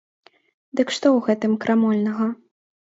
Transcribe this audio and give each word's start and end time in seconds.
Дык 0.79 0.87
што 0.95 1.05
ў 1.11 1.19
гэтым 1.29 1.51
крамольнага? 1.67 2.33